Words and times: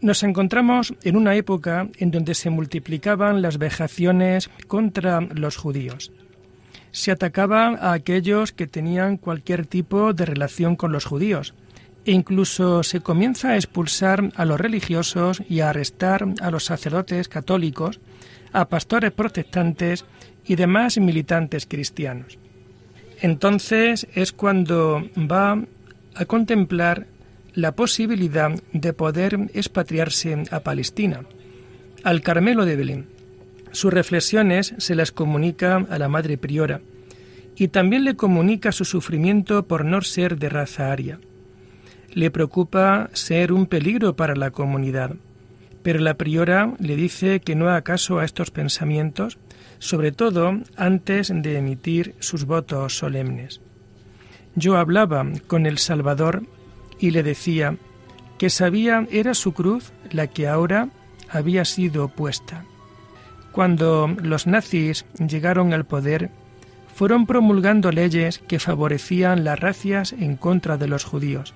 Nos 0.00 0.22
encontramos 0.22 0.94
en 1.02 1.16
una 1.16 1.34
época 1.36 1.88
en 1.98 2.10
donde 2.10 2.34
se 2.34 2.50
multiplicaban 2.50 3.40
las 3.40 3.58
vejaciones 3.58 4.50
contra 4.66 5.20
los 5.20 5.56
judíos. 5.56 6.12
Se 6.92 7.10
atacaba 7.10 7.68
a 7.68 7.92
aquellos 7.92 8.52
que 8.52 8.66
tenían 8.66 9.16
cualquier 9.16 9.66
tipo 9.66 10.12
de 10.12 10.26
relación 10.26 10.76
con 10.76 10.92
los 10.92 11.04
judíos 11.04 11.54
e 12.04 12.12
incluso 12.12 12.82
se 12.82 13.00
comienza 13.00 13.50
a 13.50 13.56
expulsar 13.56 14.30
a 14.36 14.44
los 14.44 14.60
religiosos 14.60 15.42
y 15.48 15.60
a 15.60 15.70
arrestar 15.70 16.26
a 16.40 16.50
los 16.50 16.64
sacerdotes 16.64 17.28
católicos, 17.28 18.00
a 18.52 18.68
pastores 18.68 19.12
protestantes 19.12 20.04
y 20.46 20.54
demás 20.54 20.98
militantes 20.98 21.66
cristianos. 21.66 22.38
Entonces 23.20 24.06
es 24.14 24.32
cuando 24.32 25.02
va 25.16 25.58
a 26.14 26.24
contemplar 26.26 27.06
la 27.56 27.72
posibilidad 27.72 28.52
de 28.72 28.92
poder 28.92 29.50
expatriarse 29.54 30.44
a 30.50 30.60
Palestina, 30.60 31.22
al 32.04 32.20
Carmelo 32.20 32.66
de 32.66 32.76
Belén. 32.76 33.06
Sus 33.72 33.92
reflexiones 33.92 34.74
se 34.76 34.94
las 34.94 35.10
comunica 35.10 35.76
a 35.88 35.98
la 35.98 36.08
Madre 36.08 36.36
Priora 36.36 36.82
y 37.56 37.68
también 37.68 38.04
le 38.04 38.14
comunica 38.14 38.72
su 38.72 38.84
sufrimiento 38.84 39.66
por 39.66 39.86
no 39.86 40.02
ser 40.02 40.38
de 40.38 40.50
raza 40.50 40.92
aria. 40.92 41.18
Le 42.12 42.30
preocupa 42.30 43.08
ser 43.14 43.52
un 43.52 43.66
peligro 43.66 44.16
para 44.16 44.36
la 44.36 44.50
comunidad, 44.50 45.16
pero 45.82 45.98
la 45.98 46.14
priora 46.14 46.74
le 46.78 46.94
dice 46.94 47.40
que 47.40 47.54
no 47.54 47.70
haga 47.70 47.82
caso 47.82 48.18
a 48.18 48.26
estos 48.26 48.50
pensamientos, 48.50 49.38
sobre 49.78 50.12
todo 50.12 50.60
antes 50.76 51.32
de 51.34 51.56
emitir 51.56 52.14
sus 52.20 52.44
votos 52.44 52.98
solemnes. 52.98 53.62
Yo 54.54 54.76
hablaba 54.76 55.26
con 55.46 55.64
el 55.64 55.78
Salvador 55.78 56.42
y 56.98 57.10
le 57.10 57.22
decía 57.22 57.76
que 58.38 58.50
sabía 58.50 59.06
era 59.10 59.34
su 59.34 59.52
cruz 59.52 59.92
la 60.10 60.26
que 60.26 60.48
ahora 60.48 60.88
había 61.28 61.64
sido 61.64 62.08
puesta. 62.08 62.64
Cuando 63.52 64.08
los 64.22 64.46
nazis 64.46 65.06
llegaron 65.18 65.72
al 65.72 65.86
poder, 65.86 66.30
fueron 66.94 67.26
promulgando 67.26 67.92
leyes 67.92 68.38
que 68.38 68.58
favorecían 68.58 69.44
las 69.44 69.58
racias 69.60 70.12
en 70.12 70.36
contra 70.36 70.76
de 70.76 70.88
los 70.88 71.04
judíos, 71.04 71.54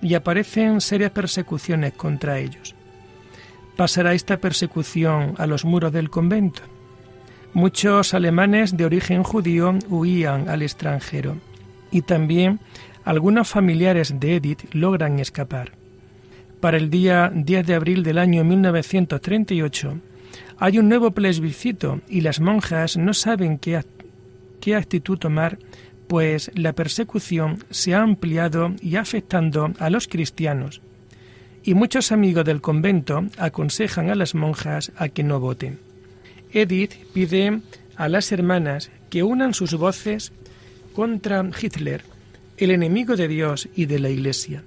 y 0.00 0.14
aparecen 0.14 0.80
serias 0.80 1.10
persecuciones 1.10 1.92
contra 1.94 2.38
ellos. 2.38 2.74
¿Pasará 3.76 4.14
esta 4.14 4.38
persecución 4.38 5.34
a 5.38 5.46
los 5.46 5.64
muros 5.64 5.92
del 5.92 6.10
convento? 6.10 6.62
Muchos 7.54 8.14
alemanes 8.14 8.76
de 8.76 8.84
origen 8.84 9.22
judío 9.22 9.76
huían 9.88 10.48
al 10.48 10.62
extranjero, 10.62 11.36
y 11.90 12.02
también 12.02 12.60
algunos 13.08 13.48
familiares 13.48 14.20
de 14.20 14.36
Edith 14.36 14.64
logran 14.74 15.18
escapar. 15.18 15.72
Para 16.60 16.76
el 16.76 16.90
día 16.90 17.32
10 17.34 17.66
de 17.66 17.74
abril 17.74 18.02
del 18.02 18.18
año 18.18 18.44
1938 18.44 19.98
hay 20.58 20.78
un 20.78 20.90
nuevo 20.90 21.12
plebiscito 21.12 22.02
y 22.06 22.20
las 22.20 22.38
monjas 22.38 22.98
no 22.98 23.14
saben 23.14 23.56
qué, 23.56 23.80
qué 24.60 24.76
actitud 24.76 25.16
tomar, 25.16 25.58
pues 26.06 26.50
la 26.54 26.74
persecución 26.74 27.64
se 27.70 27.94
ha 27.94 28.02
ampliado 28.02 28.74
y 28.82 28.96
afectando 28.96 29.72
a 29.78 29.88
los 29.88 30.06
cristianos. 30.06 30.82
Y 31.62 31.72
muchos 31.72 32.12
amigos 32.12 32.44
del 32.44 32.60
convento 32.60 33.24
aconsejan 33.38 34.10
a 34.10 34.16
las 34.16 34.34
monjas 34.34 34.92
a 34.98 35.08
que 35.08 35.22
no 35.22 35.40
voten. 35.40 35.78
Edith 36.52 36.92
pide 37.14 37.62
a 37.96 38.06
las 38.10 38.32
hermanas 38.32 38.90
que 39.08 39.22
unan 39.22 39.54
sus 39.54 39.72
voces 39.72 40.30
contra 40.92 41.42
Hitler 41.58 42.02
el 42.58 42.72
enemigo 42.72 43.16
de 43.16 43.28
Dios 43.28 43.68
y 43.76 43.86
de 43.86 43.98
la 44.00 44.10
Iglesia. 44.10 44.64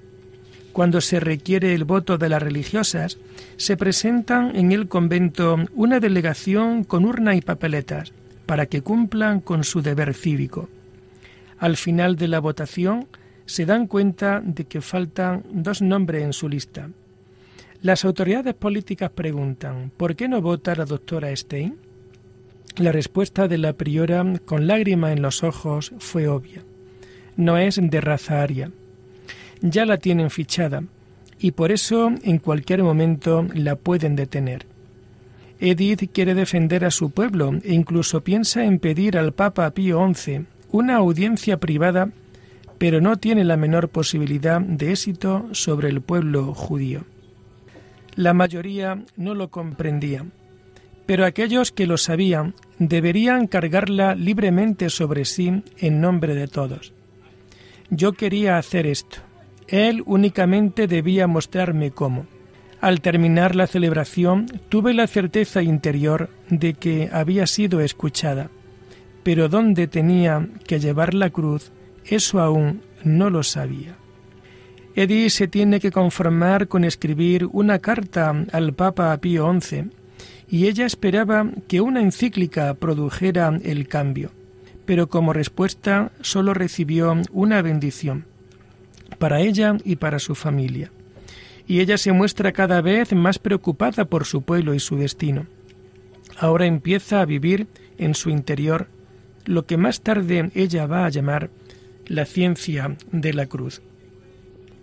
Cuando 0.71 1.01
se 1.01 1.19
requiere 1.19 1.73
el 1.73 1.83
voto 1.83 2.17
de 2.17 2.29
las 2.29 2.41
religiosas, 2.41 3.17
se 3.57 3.75
presentan 3.75 4.55
en 4.55 4.71
el 4.71 4.87
convento 4.87 5.57
una 5.73 5.99
delegación 5.99 6.85
con 6.85 7.03
urna 7.03 7.35
y 7.35 7.41
papeletas 7.41 8.13
para 8.45 8.65
que 8.65 8.81
cumplan 8.81 9.41
con 9.41 9.65
su 9.65 9.81
deber 9.81 10.13
cívico. 10.13 10.69
Al 11.59 11.75
final 11.75 12.15
de 12.15 12.29
la 12.29 12.39
votación 12.39 13.07
se 13.45 13.65
dan 13.65 13.87
cuenta 13.87 14.41
de 14.43 14.63
que 14.63 14.79
faltan 14.79 15.43
dos 15.51 15.81
nombres 15.81 16.23
en 16.23 16.33
su 16.33 16.47
lista. 16.47 16.89
Las 17.81 18.05
autoridades 18.05 18.53
políticas 18.53 19.11
preguntan 19.11 19.91
¿por 19.97 20.15
qué 20.15 20.29
no 20.29 20.41
vota 20.41 20.75
la 20.75 20.85
doctora 20.85 21.35
Stein? 21.35 21.75
La 22.77 22.93
respuesta 22.93 23.49
de 23.49 23.57
la 23.57 23.73
priora, 23.73 24.23
con 24.45 24.65
lágrima 24.67 25.11
en 25.11 25.21
los 25.21 25.43
ojos, 25.43 25.91
fue 25.99 26.29
obvia 26.29 26.63
no 27.37 27.57
es 27.57 27.79
de 27.81 28.01
raza 28.01 28.41
aria. 28.41 28.71
Ya 29.61 29.85
la 29.85 29.97
tienen 29.97 30.29
fichada 30.29 30.83
y 31.39 31.51
por 31.51 31.71
eso 31.71 32.11
en 32.23 32.37
cualquier 32.37 32.83
momento 32.83 33.47
la 33.53 33.75
pueden 33.75 34.15
detener. 34.15 34.65
Edith 35.59 36.11
quiere 36.11 36.33
defender 36.33 36.85
a 36.85 36.91
su 36.91 37.11
pueblo 37.11 37.53
e 37.63 37.73
incluso 37.73 38.21
piensa 38.21 38.65
en 38.65 38.79
pedir 38.79 39.17
al 39.17 39.33
Papa 39.33 39.69
Pío 39.71 40.01
XI 40.13 40.45
una 40.71 40.95
audiencia 40.95 41.57
privada, 41.57 42.09
pero 42.77 43.01
no 43.01 43.17
tiene 43.17 43.43
la 43.43 43.57
menor 43.57 43.89
posibilidad 43.89 44.59
de 44.59 44.91
éxito 44.91 45.49
sobre 45.51 45.89
el 45.89 46.01
pueblo 46.01 46.53
judío. 46.55 47.05
La 48.15 48.33
mayoría 48.33 49.03
no 49.17 49.35
lo 49.35 49.49
comprendía, 49.49 50.25
pero 51.05 51.25
aquellos 51.25 51.71
que 51.71 51.87
lo 51.87 51.97
sabían 51.97 52.55
deberían 52.79 53.47
cargarla 53.47 54.15
libremente 54.15 54.89
sobre 54.89 55.25
sí 55.25 55.63
en 55.77 56.01
nombre 56.01 56.33
de 56.33 56.47
todos. 56.47 56.93
Yo 57.93 58.13
quería 58.13 58.57
hacer 58.57 58.87
esto. 58.87 59.17
Él 59.67 60.01
únicamente 60.05 60.87
debía 60.87 61.27
mostrarme 61.27 61.91
cómo. 61.91 62.25
Al 62.79 63.01
terminar 63.01 63.53
la 63.53 63.67
celebración 63.67 64.45
tuve 64.69 64.93
la 64.93 65.07
certeza 65.07 65.61
interior 65.61 66.29
de 66.49 66.73
que 66.73 67.09
había 67.11 67.45
sido 67.47 67.81
escuchada, 67.81 68.49
pero 69.23 69.49
dónde 69.49 69.87
tenía 69.87 70.47
que 70.65 70.79
llevar 70.79 71.13
la 71.13 71.31
cruz, 71.31 71.73
eso 72.05 72.39
aún 72.39 72.81
no 73.03 73.29
lo 73.29 73.43
sabía. 73.43 73.97
Eddie 74.95 75.29
se 75.29 75.49
tiene 75.49 75.81
que 75.81 75.91
conformar 75.91 76.69
con 76.69 76.85
escribir 76.85 77.45
una 77.51 77.79
carta 77.79 78.33
al 78.53 78.73
Papa 78.73 79.15
Pío 79.17 79.51
XI, 79.59 79.89
y 80.47 80.67
ella 80.67 80.85
esperaba 80.85 81.45
que 81.67 81.81
una 81.81 82.01
encíclica 82.01 82.73
produjera 82.73 83.59
el 83.63 83.89
cambio 83.89 84.31
pero 84.85 85.07
como 85.07 85.33
respuesta 85.33 86.11
solo 86.21 86.53
recibió 86.53 87.15
una 87.31 87.61
bendición 87.61 88.25
para 89.17 89.41
ella 89.41 89.77
y 89.83 89.97
para 89.97 90.19
su 90.19 90.35
familia. 90.35 90.91
Y 91.67 91.79
ella 91.79 91.97
se 91.97 92.11
muestra 92.11 92.51
cada 92.51 92.81
vez 92.81 93.13
más 93.13 93.39
preocupada 93.39 94.05
por 94.05 94.25
su 94.25 94.41
pueblo 94.41 94.73
y 94.73 94.79
su 94.79 94.97
destino. 94.97 95.45
Ahora 96.37 96.65
empieza 96.65 97.21
a 97.21 97.25
vivir 97.25 97.67
en 97.97 98.15
su 98.15 98.29
interior 98.29 98.87
lo 99.45 99.65
que 99.65 99.77
más 99.77 100.01
tarde 100.01 100.51
ella 100.55 100.87
va 100.87 101.05
a 101.05 101.09
llamar 101.09 101.49
la 102.07 102.25
ciencia 102.25 102.97
de 103.11 103.33
la 103.33 103.45
cruz. 103.45 103.81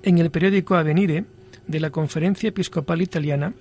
En 0.03 0.19
el 0.19 0.31
periódico 0.31 0.77
Avenire 0.77 1.25
de 1.67 1.81
la 1.81 1.91
Conferencia 1.91 2.49
Episcopal 2.49 3.03
Italiana, 3.03 3.53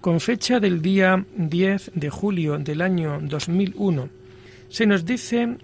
con 0.00 0.20
fecha 0.20 0.60
del 0.60 0.82
día 0.82 1.24
10 1.36 1.92
de 1.94 2.10
julio 2.10 2.58
del 2.58 2.80
año 2.80 3.18
2001, 3.22 4.08
se 4.68 4.86
nos 4.86 5.04
dice 5.04 5.58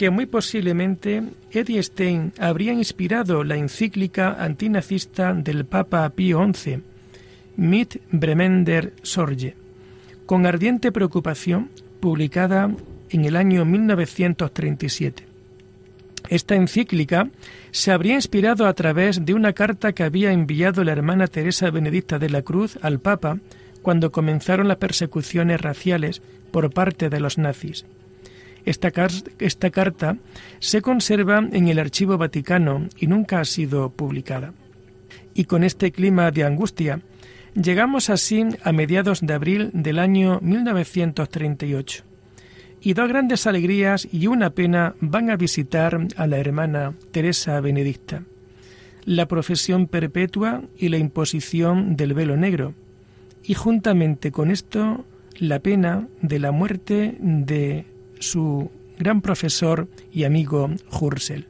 que 0.00 0.08
muy 0.08 0.24
posiblemente 0.24 1.22
Eddie 1.50 1.82
Stein 1.82 2.32
habría 2.38 2.72
inspirado 2.72 3.44
la 3.44 3.56
encíclica 3.56 4.42
antinazista 4.42 5.34
del 5.34 5.66
Papa 5.66 6.08
Pío 6.08 6.42
XI, 6.54 6.80
Mit 7.58 7.96
Bremender 8.10 8.94
Sorge, 9.02 9.56
con 10.24 10.46
ardiente 10.46 10.90
preocupación, 10.90 11.68
publicada 12.00 12.74
en 13.10 13.26
el 13.26 13.36
año 13.36 13.66
1937. 13.66 15.22
Esta 16.30 16.54
encíclica 16.54 17.28
se 17.70 17.92
habría 17.92 18.14
inspirado 18.14 18.66
a 18.66 18.72
través 18.72 19.26
de 19.26 19.34
una 19.34 19.52
carta 19.52 19.92
que 19.92 20.04
había 20.04 20.32
enviado 20.32 20.82
la 20.82 20.92
hermana 20.92 21.26
Teresa 21.26 21.70
Benedicta 21.70 22.18
de 22.18 22.30
la 22.30 22.40
Cruz 22.40 22.78
al 22.80 23.00
Papa 23.00 23.36
cuando 23.82 24.12
comenzaron 24.12 24.66
las 24.66 24.78
persecuciones 24.78 25.60
raciales 25.60 26.22
por 26.52 26.72
parte 26.72 27.10
de 27.10 27.20
los 27.20 27.36
nazis. 27.36 27.84
Esta, 28.70 29.70
carta 29.70 30.16
se 30.60 30.80
conserva 30.80 31.38
en 31.38 31.66
el 31.66 31.80
Archivo 31.80 32.16
Vaticano 32.16 32.86
y 32.96 33.08
nunca 33.08 33.40
ha 33.40 33.44
sido 33.44 33.90
publicada. 33.90 34.54
Y 35.34 35.46
con 35.46 35.64
este 35.64 35.90
clima 35.90 36.30
de 36.30 36.44
angustia, 36.44 37.00
llegamos 37.54 38.10
así 38.10 38.44
a 38.62 38.70
mediados 38.70 39.22
de 39.22 39.34
abril 39.34 39.70
del 39.72 39.98
año 39.98 40.38
1938. 40.40 42.04
Y 42.80 42.92
dos 42.92 43.08
grandes 43.08 43.48
alegrías 43.48 44.06
y 44.10 44.28
una 44.28 44.50
pena 44.50 44.94
van 45.00 45.30
a 45.30 45.36
visitar 45.36 46.06
a 46.16 46.26
la 46.28 46.38
hermana 46.38 46.94
Teresa 47.10 47.60
Benedicta. 47.60 48.22
La 49.04 49.26
profesión 49.26 49.88
perpetua 49.88 50.62
y 50.78 50.90
la 50.90 50.98
imposición 50.98 51.96
del 51.96 52.14
velo 52.14 52.36
negro. 52.36 52.74
Y 53.42 53.54
juntamente 53.54 54.30
con 54.30 54.52
esto, 54.52 55.04
la 55.40 55.58
pena 55.58 56.06
de 56.22 56.38
la 56.38 56.52
muerte 56.52 57.16
de 57.18 57.86
su 58.20 58.70
gran 58.98 59.20
profesor 59.22 59.88
y 60.12 60.24
amigo 60.24 60.70
Hursel. 60.92 61.46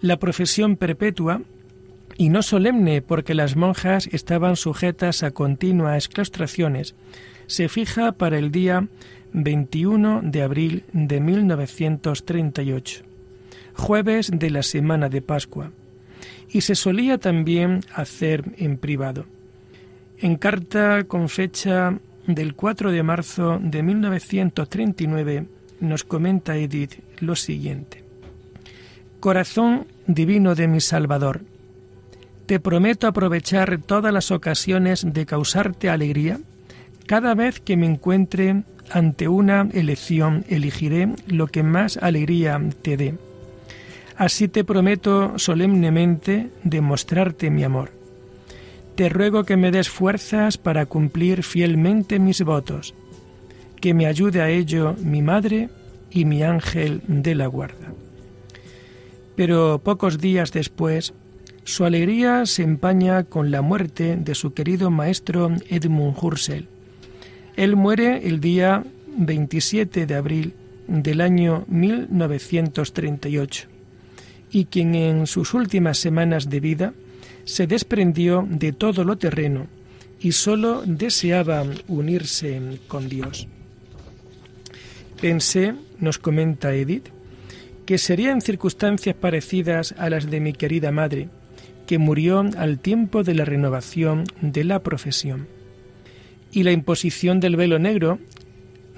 La 0.00 0.18
profesión 0.18 0.76
perpetua, 0.76 1.42
y 2.18 2.28
no 2.28 2.42
solemne 2.42 3.02
porque 3.02 3.34
las 3.34 3.56
monjas 3.56 4.08
estaban 4.12 4.56
sujetas 4.56 5.22
a 5.22 5.32
continuas 5.32 6.08
claustraciones, 6.08 6.94
se 7.46 7.68
fija 7.68 8.12
para 8.12 8.38
el 8.38 8.50
día 8.50 8.88
21 9.32 10.22
de 10.22 10.42
abril 10.42 10.84
de 10.92 11.20
1938, 11.20 13.02
jueves 13.74 14.30
de 14.32 14.50
la 14.50 14.62
semana 14.62 15.08
de 15.08 15.22
Pascua, 15.22 15.72
y 16.48 16.62
se 16.62 16.74
solía 16.74 17.18
también 17.18 17.80
hacer 17.94 18.44
en 18.58 18.78
privado. 18.78 19.26
En 20.18 20.36
carta 20.36 21.04
con 21.04 21.28
fecha 21.28 21.98
del 22.26 22.54
4 22.54 22.90
de 22.90 23.02
marzo 23.02 23.58
de 23.62 23.82
1939 23.82 25.46
nos 25.80 26.04
comenta 26.04 26.56
Edith 26.56 26.94
lo 27.20 27.36
siguiente. 27.36 28.04
Corazón 29.20 29.86
divino 30.06 30.54
de 30.54 30.68
mi 30.68 30.80
Salvador, 30.80 31.42
te 32.46 32.60
prometo 32.60 33.08
aprovechar 33.08 33.78
todas 33.78 34.12
las 34.12 34.30
ocasiones 34.30 35.04
de 35.12 35.26
causarte 35.26 35.90
alegría. 35.90 36.38
Cada 37.06 37.34
vez 37.34 37.60
que 37.60 37.76
me 37.76 37.86
encuentre 37.86 38.62
ante 38.90 39.26
una 39.26 39.68
elección, 39.72 40.44
elegiré 40.48 41.08
lo 41.26 41.48
que 41.48 41.64
más 41.64 41.96
alegría 41.96 42.60
te 42.82 42.96
dé. 42.96 43.14
Así 44.16 44.48
te 44.48 44.64
prometo 44.64 45.38
solemnemente 45.38 46.50
demostrarte 46.62 47.50
mi 47.50 47.64
amor. 47.64 47.95
Te 48.96 49.10
ruego 49.10 49.44
que 49.44 49.58
me 49.58 49.70
des 49.70 49.90
fuerzas 49.90 50.56
para 50.56 50.86
cumplir 50.86 51.42
fielmente 51.42 52.18
mis 52.18 52.42
votos, 52.42 52.94
que 53.78 53.92
me 53.92 54.06
ayude 54.06 54.40
a 54.40 54.48
ello 54.48 54.96
mi 55.02 55.20
madre 55.20 55.68
y 56.10 56.24
mi 56.24 56.42
ángel 56.42 57.02
de 57.06 57.34
la 57.34 57.46
guarda. 57.46 57.92
Pero 59.36 59.82
pocos 59.84 60.18
días 60.18 60.50
después, 60.50 61.12
su 61.64 61.84
alegría 61.84 62.46
se 62.46 62.62
empaña 62.62 63.24
con 63.24 63.50
la 63.50 63.60
muerte 63.60 64.16
de 64.16 64.34
su 64.34 64.54
querido 64.54 64.90
maestro 64.90 65.54
Edmund 65.68 66.16
Husserl. 66.18 66.66
Él 67.56 67.76
muere 67.76 68.26
el 68.26 68.40
día 68.40 68.82
27 69.18 70.06
de 70.06 70.14
abril 70.14 70.54
del 70.88 71.20
año 71.20 71.66
1938 71.68 73.68
y 74.50 74.64
quien 74.66 74.94
en 74.94 75.26
sus 75.26 75.52
últimas 75.52 75.98
semanas 75.98 76.48
de 76.48 76.60
vida 76.60 76.94
se 77.46 77.66
desprendió 77.66 78.46
de 78.46 78.72
todo 78.72 79.04
lo 79.04 79.16
terreno 79.16 79.68
y 80.20 80.32
sólo 80.32 80.82
deseaba 80.84 81.64
unirse 81.88 82.60
con 82.88 83.08
Dios. 83.08 83.46
Pensé, 85.20 85.74
nos 85.98 86.18
comenta 86.18 86.74
Edith, 86.74 87.08
que 87.86 87.98
serían 87.98 88.40
circunstancias 88.40 89.14
parecidas 89.14 89.94
a 89.96 90.10
las 90.10 90.28
de 90.28 90.40
mi 90.40 90.52
querida 90.52 90.90
madre, 90.90 91.28
que 91.86 91.98
murió 91.98 92.44
al 92.58 92.80
tiempo 92.80 93.22
de 93.22 93.34
la 93.34 93.44
renovación 93.44 94.24
de 94.40 94.64
la 94.64 94.82
profesión. 94.82 95.46
Y 96.50 96.64
la 96.64 96.72
imposición 96.72 97.38
del 97.38 97.54
velo 97.54 97.78
negro 97.78 98.18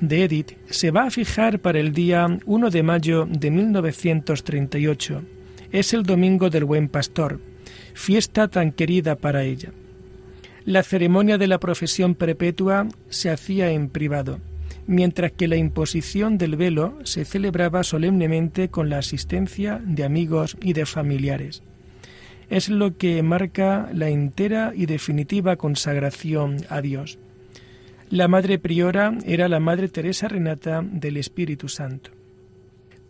de 0.01 0.25
Edith 0.25 0.53
se 0.71 0.91
va 0.91 1.05
a 1.05 1.11
fijar 1.11 1.59
para 1.61 1.81
el 1.81 1.93
día 1.93 2.27
1 2.47 2.71
de 2.71 2.83
mayo 2.83 3.27
de 3.27 3.51
1938. 3.51 5.23
Es 5.71 5.93
el 5.93 6.05
Domingo 6.05 6.49
del 6.49 6.65
Buen 6.65 6.89
Pastor, 6.89 7.41
fiesta 7.95 8.49
tan 8.49 8.73
querida 8.73 9.17
para 9.17 9.45
ella. 9.45 9.73
La 10.65 10.83
ceremonia 10.83 11.39
de 11.39 11.47
la 11.47 11.59
profesión 11.59 12.15
perpetua 12.15 12.89
se 13.09 13.31
hacía 13.31 13.71
en 13.71 13.89
privado 13.89 14.39
mientras 14.89 15.33
que 15.33 15.49
la 15.49 15.57
imposición 15.57 16.39
del 16.39 16.57
velo 16.57 16.99
se 17.05 17.27
celebraba 17.27 17.85
solemnemente 17.85 18.71
con 18.71 18.89
la 18.89 18.99
asistencia 18.99 19.81
de 19.85 20.03
amigos 20.03 20.57
y 20.63 20.73
de 20.73 20.87
familiares. 20.87 21.63
Es 22.49 22.71
lo 22.71 22.97
que 22.97 23.23
marca 23.23 23.91
la 23.93 24.09
entera 24.09 24.73
y 24.75 24.87
definitiva 24.87 25.57
consagración 25.57 26.57
a 26.71 26.81
Dios. 26.81 27.19
La 28.09 28.29
madre 28.29 28.59
priora 28.59 29.19
era 29.27 29.49
la 29.49 29.61
Madre 29.61 29.89
Teresa 29.89 30.27
Renata 30.27 30.83
del 30.83 31.19
Espíritu 31.19 31.69
Santo. 31.69 32.11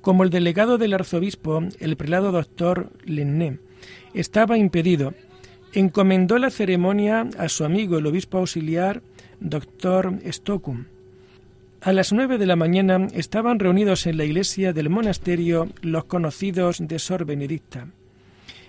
Como 0.00 0.25
el 0.25 0.30
delegado 0.30 0.78
del 0.78 0.94
arzobispo, 0.94 1.62
el 1.78 1.96
prelado 1.96 2.32
doctor 2.32 2.90
Lenné, 3.04 3.60
estaba 4.14 4.58
impedido, 4.58 5.14
encomendó 5.72 6.38
la 6.38 6.50
ceremonia 6.50 7.28
a 7.38 7.48
su 7.48 7.64
amigo 7.64 7.98
el 7.98 8.06
obispo 8.06 8.38
auxiliar, 8.38 9.02
doctor 9.40 10.19
Stockum, 10.26 10.86
a 11.80 11.92
las 11.92 12.12
nueve 12.12 12.38
de 12.38 12.46
la 12.46 12.56
mañana 12.56 13.06
estaban 13.14 13.60
reunidos 13.60 14.08
en 14.08 14.16
la 14.19 14.25
iglesia 14.25 14.72
del 14.72 14.90
monasterio 14.90 15.69
los 15.80 16.06
conocidos 16.06 16.78
de 16.80 16.98
Sor 16.98 17.25
Benedicta. 17.25 17.86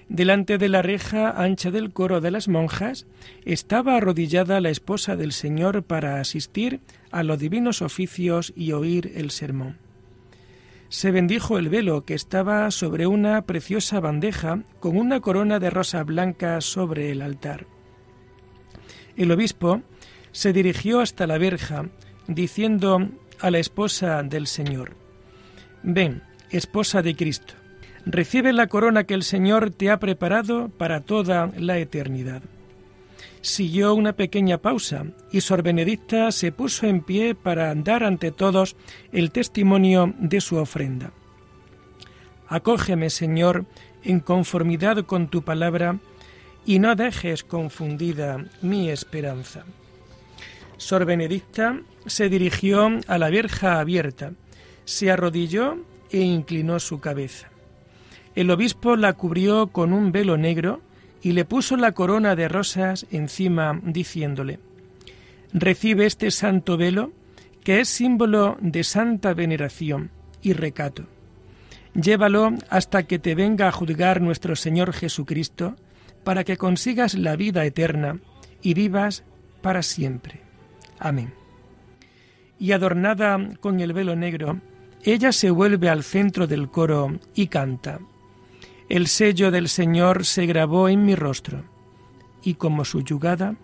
Delante 0.09 0.59
de 0.59 0.69
la 0.69 0.83
reja 0.83 1.31
ancha 1.31 1.71
del 1.71 1.91
coro 1.91 2.21
de 2.21 2.29
las 2.29 2.47
monjas 2.47 3.07
estaba 3.45 3.95
arrodillada 3.95 4.61
la 4.61 4.69
esposa 4.69 5.15
del 5.15 5.31
Señor 5.31 5.81
para 5.81 6.19
asistir 6.19 6.81
a 7.09 7.23
los 7.23 7.39
divinos 7.39 7.81
oficios 7.81 8.53
y 8.55 8.73
oír 8.73 9.11
el 9.15 9.31
sermón. 9.31 9.77
Se 10.89 11.11
bendijo 11.11 11.59
el 11.59 11.69
velo 11.69 12.03
que 12.03 12.15
estaba 12.15 12.69
sobre 12.71 13.05
una 13.05 13.43
preciosa 13.43 13.99
bandeja 13.99 14.63
con 14.79 14.97
una 14.97 15.19
corona 15.19 15.59
de 15.59 15.69
rosa 15.69 16.03
blanca 16.03 16.59
sobre 16.61 17.11
el 17.11 17.21
altar. 17.21 17.67
El 19.15 19.31
obispo 19.31 19.81
se 20.31 20.51
dirigió 20.51 20.99
hasta 20.99 21.27
la 21.27 21.37
verja, 21.37 21.85
diciendo 22.27 23.07
a 23.39 23.51
la 23.51 23.59
esposa 23.59 24.23
del 24.23 24.47
Señor, 24.47 24.95
Ven, 25.83 26.23
esposa 26.49 27.03
de 27.03 27.15
Cristo, 27.15 27.53
recibe 28.05 28.51
la 28.51 28.67
corona 28.67 29.03
que 29.03 29.13
el 29.13 29.23
Señor 29.23 29.69
te 29.69 29.91
ha 29.91 29.99
preparado 29.99 30.69
para 30.69 31.01
toda 31.01 31.51
la 31.57 31.77
eternidad. 31.77 32.41
Siguió 33.41 33.93
una 33.93 34.13
pequeña 34.13 34.57
pausa 34.57 35.05
y 35.31 35.41
Sor 35.41 35.63
Benedicta 35.63 36.31
se 36.31 36.51
puso 36.51 36.87
en 36.87 37.01
pie 37.01 37.35
para 37.35 37.73
dar 37.75 38.03
ante 38.03 38.31
todos 38.31 38.75
el 39.11 39.31
testimonio 39.31 40.13
de 40.17 40.41
su 40.41 40.57
ofrenda. 40.57 41.11
Acógeme, 42.47 43.09
Señor, 43.09 43.65
en 44.03 44.19
conformidad 44.19 45.05
con 45.05 45.29
tu 45.29 45.43
palabra, 45.43 45.99
y 46.65 46.79
no 46.79 46.95
dejes 46.95 47.43
confundida 47.43 48.45
mi 48.61 48.89
esperanza. 48.89 49.65
Sor 50.77 51.05
Benedicta 51.05 51.79
se 52.05 52.29
dirigió 52.29 52.89
a 53.07 53.17
la 53.17 53.29
verja 53.29 53.79
abierta, 53.79 54.33
se 54.85 55.11
arrodilló 55.11 55.77
e 56.11 56.19
inclinó 56.19 56.79
su 56.79 56.99
cabeza. 56.99 57.49
El 58.35 58.51
obispo 58.51 58.95
la 58.95 59.13
cubrió 59.13 59.67
con 59.67 59.93
un 59.93 60.11
velo 60.11 60.37
negro 60.37 60.81
y 61.21 61.33
le 61.33 61.45
puso 61.45 61.75
la 61.75 61.91
corona 61.91 62.35
de 62.35 62.47
rosas 62.47 63.05
encima, 63.11 63.79
diciéndole, 63.83 64.59
Recibe 65.51 66.05
este 66.05 66.31
santo 66.31 66.77
velo, 66.77 67.11
que 67.63 67.79
es 67.79 67.89
símbolo 67.89 68.57
de 68.61 68.83
santa 68.83 69.33
veneración 69.33 70.11
y 70.41 70.53
recato. 70.53 71.05
Llévalo 71.93 72.53
hasta 72.69 73.03
que 73.03 73.19
te 73.19 73.35
venga 73.35 73.67
a 73.67 73.71
juzgar 73.71 74.21
nuestro 74.21 74.55
Señor 74.55 74.93
Jesucristo, 74.93 75.75
para 76.23 76.43
que 76.43 76.57
consigas 76.57 77.15
la 77.15 77.35
vida 77.35 77.65
eterna 77.65 78.19
y 78.61 78.73
vivas 78.73 79.23
para 79.61 79.81
siempre. 79.81 80.41
Amén. 80.99 81.33
Y 82.59 82.73
adornada 82.73 83.39
con 83.59 83.79
el 83.79 83.93
velo 83.93 84.15
negro, 84.15 84.59
ella 85.03 85.31
se 85.31 85.49
vuelve 85.49 85.89
al 85.89 86.03
centro 86.03 86.45
del 86.45 86.69
coro 86.69 87.19
y 87.33 87.47
canta. 87.47 87.99
El 88.89 89.07
sello 89.07 89.51
del 89.51 89.69
Señor 89.69 90.25
se 90.25 90.45
grabó 90.45 90.89
en 90.89 91.05
mi 91.05 91.15
rostro, 91.15 91.63
y 92.43 92.55
como 92.55 92.85
su 92.85 93.01
yugada, 93.01 93.55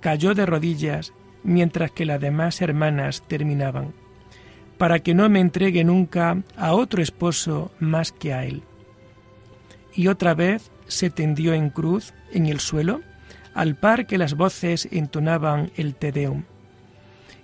cayó 0.00 0.34
de 0.34 0.46
rodillas 0.46 1.12
mientras 1.42 1.90
que 1.90 2.04
las 2.04 2.20
demás 2.20 2.60
hermanas 2.60 3.22
terminaban, 3.26 3.94
para 4.78 4.98
que 5.00 5.14
no 5.14 5.28
me 5.28 5.40
entregue 5.40 5.82
nunca 5.82 6.42
a 6.56 6.74
otro 6.74 7.02
esposo 7.02 7.70
más 7.80 8.12
que 8.12 8.34
a 8.34 8.44
él. 8.44 8.62
Y 9.94 10.08
otra 10.08 10.34
vez 10.34 10.70
se 10.86 11.10
tendió 11.10 11.54
en 11.54 11.70
cruz 11.70 12.12
en 12.30 12.46
el 12.46 12.60
suelo, 12.60 13.00
al 13.54 13.76
par 13.76 14.06
que 14.06 14.18
las 14.18 14.34
voces 14.34 14.88
entonaban 14.92 15.70
el 15.76 15.94
Te 15.94 16.12
Deum 16.12 16.44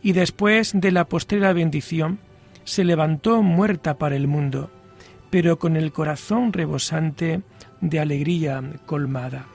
y 0.03 0.13
después 0.13 0.73
de 0.75 0.91
la 0.91 1.09
postrera 1.09 1.53
bendición, 1.53 2.19
se 2.65 2.85
levantó 2.85 3.43
muerta 3.43 3.99
para 3.99 4.17
el 4.17 4.27
mundo, 4.27 4.71
pero 5.33 5.59
con 5.59 5.79
el 5.79 5.93
corazón 5.93 6.53
rebosante 6.53 7.41
de 7.81 7.99
alegría 7.99 8.63
colmada. 8.85 9.47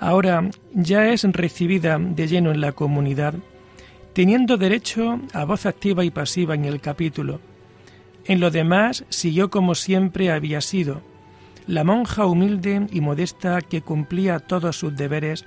Ahora 0.00 0.50
ya 0.74 1.06
es 1.10 1.22
recibida 1.22 2.00
de 2.00 2.26
lleno 2.26 2.50
en 2.50 2.60
la 2.60 2.72
comunidad, 2.72 3.34
teniendo 4.12 4.56
derecho 4.56 5.20
a 5.32 5.44
voz 5.44 5.66
activa 5.66 6.04
y 6.04 6.10
pasiva 6.10 6.56
en 6.56 6.64
el 6.64 6.80
capítulo. 6.80 7.38
En 8.24 8.40
lo 8.40 8.50
demás 8.50 9.04
siguió 9.08 9.50
como 9.50 9.76
siempre 9.76 10.32
había 10.32 10.60
sido, 10.60 11.08
la 11.70 11.84
monja 11.84 12.26
humilde 12.26 12.88
y 12.90 13.00
modesta 13.00 13.60
que 13.60 13.80
cumplía 13.80 14.40
todos 14.40 14.76
sus 14.76 14.96
deberes 14.96 15.44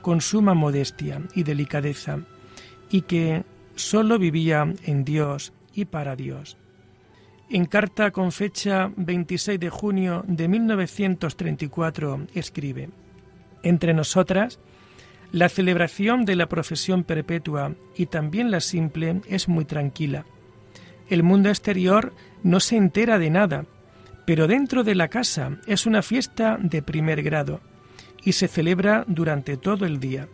con 0.00 0.22
suma 0.22 0.54
modestia 0.54 1.20
y 1.34 1.42
delicadeza, 1.42 2.20
y 2.90 3.02
que 3.02 3.44
sólo 3.74 4.18
vivía 4.18 4.72
en 4.84 5.04
Dios 5.04 5.52
y 5.74 5.84
para 5.84 6.16
Dios. 6.16 6.56
En 7.50 7.66
carta 7.66 8.10
con 8.10 8.32
fecha 8.32 8.90
26 8.96 9.60
de 9.60 9.68
junio 9.68 10.24
de 10.26 10.48
1934 10.48 12.26
escribe, 12.34 12.88
Entre 13.62 13.92
nosotras, 13.92 14.58
la 15.30 15.50
celebración 15.50 16.24
de 16.24 16.36
la 16.36 16.48
profesión 16.48 17.04
perpetua 17.04 17.74
y 17.94 18.06
también 18.06 18.50
la 18.50 18.60
simple 18.60 19.20
es 19.28 19.46
muy 19.46 19.66
tranquila. 19.66 20.24
El 21.10 21.22
mundo 21.22 21.50
exterior 21.50 22.14
no 22.42 22.60
se 22.60 22.76
entera 22.76 23.18
de 23.18 23.28
nada, 23.28 23.66
pero 24.26 24.48
dentro 24.48 24.84
de 24.84 24.94
la 24.94 25.08
casa 25.08 25.58
es 25.66 25.86
una 25.86 26.02
fiesta 26.02 26.58
de 26.60 26.82
primer 26.82 27.22
grado 27.22 27.60
y 28.24 28.32
se 28.32 28.48
celebra 28.48 29.04
durante 29.06 29.56
todo 29.56 29.86
el 29.86 30.00
día. 30.00 30.28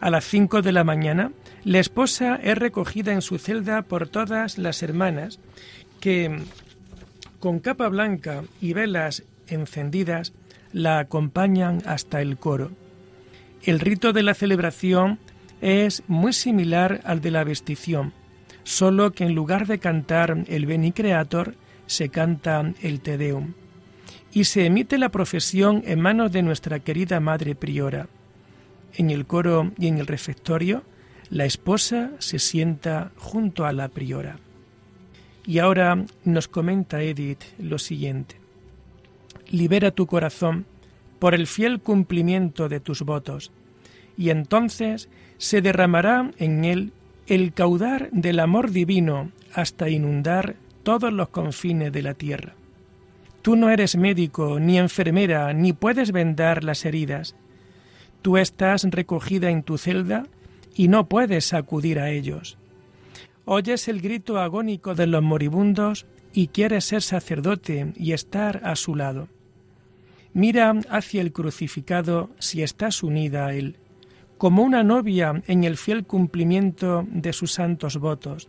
A 0.00 0.10
las 0.10 0.24
cinco 0.24 0.62
de 0.62 0.72
la 0.72 0.84
mañana, 0.84 1.30
la 1.64 1.78
esposa 1.78 2.36
es 2.42 2.58
recogida 2.58 3.12
en 3.12 3.22
su 3.22 3.38
celda 3.38 3.82
por 3.82 4.08
todas 4.08 4.58
las 4.58 4.82
hermanas 4.82 5.38
que, 6.00 6.42
con 7.40 7.60
capa 7.60 7.88
blanca 7.88 8.42
y 8.60 8.72
velas 8.72 9.22
encendidas, 9.48 10.32
la 10.72 10.98
acompañan 10.98 11.82
hasta 11.86 12.22
el 12.22 12.38
coro. 12.38 12.72
El 13.62 13.80
rito 13.80 14.12
de 14.12 14.22
la 14.22 14.34
celebración 14.34 15.18
es 15.60 16.02
muy 16.08 16.32
similar 16.32 17.00
al 17.04 17.20
de 17.20 17.30
la 17.30 17.44
vestición, 17.44 18.12
solo 18.64 19.12
que 19.12 19.24
en 19.24 19.34
lugar 19.34 19.66
de 19.66 19.78
cantar 19.78 20.44
el 20.48 20.66
Beni 20.66 20.92
Creator, 20.92 21.54
se 21.86 22.08
canta 22.08 22.72
el 22.82 23.00
Te 23.00 23.18
Deum. 23.18 23.54
Y 24.32 24.44
se 24.44 24.66
emite 24.66 24.98
la 24.98 25.10
profesión 25.10 25.82
en 25.86 26.00
manos 26.00 26.32
de 26.32 26.42
nuestra 26.42 26.80
querida 26.80 27.20
Madre 27.20 27.54
Priora. 27.54 28.08
En 28.94 29.10
el 29.10 29.26
coro 29.26 29.72
y 29.78 29.86
en 29.86 29.98
el 29.98 30.06
refectorio, 30.06 30.82
la 31.30 31.44
esposa 31.44 32.12
se 32.18 32.38
sienta 32.38 33.10
junto 33.16 33.64
a 33.64 33.72
la 33.72 33.88
priora. 33.88 34.36
Y 35.46 35.58
ahora 35.58 36.04
nos 36.24 36.48
comenta 36.48 37.02
Edith 37.02 37.42
lo 37.58 37.78
siguiente. 37.78 38.36
Libera 39.50 39.90
tu 39.90 40.06
corazón 40.06 40.66
por 41.18 41.34
el 41.34 41.46
fiel 41.46 41.80
cumplimiento 41.80 42.68
de 42.68 42.80
tus 42.80 43.02
votos, 43.02 43.50
y 44.16 44.30
entonces 44.30 45.08
se 45.38 45.60
derramará 45.60 46.30
en 46.38 46.64
él 46.64 46.92
el 47.26 47.52
caudar 47.52 48.10
del 48.10 48.40
amor 48.40 48.70
divino 48.70 49.30
hasta 49.52 49.88
inundar 49.88 50.56
todos 50.84 51.12
los 51.12 51.30
confines 51.30 51.92
de 51.92 52.02
la 52.02 52.14
tierra. 52.14 52.54
Tú 53.42 53.56
no 53.56 53.68
eres 53.70 53.96
médico, 53.96 54.60
ni 54.60 54.78
enfermera, 54.78 55.52
ni 55.52 55.72
puedes 55.72 56.12
vendar 56.12 56.62
las 56.62 56.84
heridas. 56.84 57.34
Tú 58.22 58.36
estás 58.36 58.84
recogida 58.84 59.50
en 59.50 59.62
tu 59.62 59.76
celda 59.76 60.26
y 60.74 60.88
no 60.88 61.08
puedes 61.08 61.52
acudir 61.52 61.98
a 61.98 62.10
ellos. 62.10 62.56
Oyes 63.44 63.88
el 63.88 64.00
grito 64.00 64.38
agónico 64.38 64.94
de 64.94 65.06
los 65.06 65.22
moribundos 65.22 66.06
y 66.32 66.48
quieres 66.48 66.86
ser 66.86 67.02
sacerdote 67.02 67.92
y 67.96 68.12
estar 68.12 68.60
a 68.64 68.76
su 68.76 68.94
lado. 68.94 69.28
Mira 70.32 70.74
hacia 70.88 71.20
el 71.20 71.32
crucificado 71.32 72.30
si 72.38 72.62
estás 72.62 73.02
unida 73.02 73.46
a 73.46 73.54
él, 73.54 73.76
como 74.38 74.62
una 74.62 74.82
novia 74.82 75.42
en 75.46 75.64
el 75.64 75.76
fiel 75.76 76.04
cumplimiento 76.04 77.06
de 77.08 77.32
sus 77.32 77.52
santos 77.52 77.98
votos, 77.98 78.48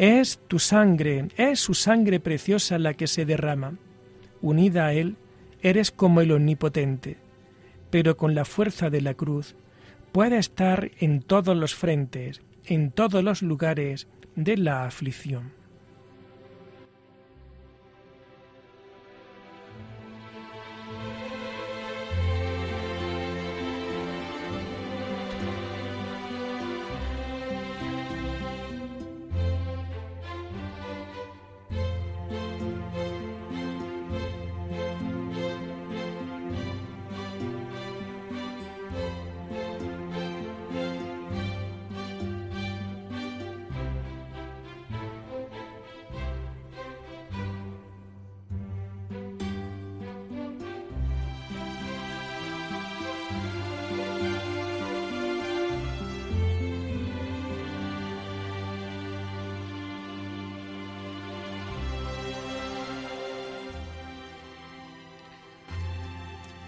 es 0.00 0.40
tu 0.48 0.58
sangre, 0.58 1.28
es 1.36 1.60
su 1.60 1.74
sangre 1.74 2.20
preciosa 2.20 2.78
la 2.78 2.94
que 2.94 3.06
se 3.06 3.26
derrama. 3.26 3.74
Unida 4.40 4.86
a 4.86 4.94
Él, 4.94 5.16
eres 5.60 5.90
como 5.90 6.22
el 6.22 6.32
Omnipotente, 6.32 7.18
pero 7.90 8.16
con 8.16 8.34
la 8.34 8.46
fuerza 8.46 8.88
de 8.88 9.02
la 9.02 9.12
cruz 9.12 9.56
puede 10.10 10.38
estar 10.38 10.90
en 11.00 11.20
todos 11.20 11.54
los 11.54 11.74
frentes, 11.74 12.40
en 12.64 12.92
todos 12.92 13.22
los 13.22 13.42
lugares 13.42 14.08
de 14.36 14.56
la 14.56 14.86
aflicción. 14.86 15.52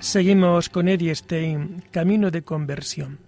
Seguimos 0.02 0.68
con 0.68 0.88
Eddie 0.88 1.14
Stein, 1.14 1.84
Camino 1.92 2.32
de 2.32 2.42
Conversión. 2.42 3.20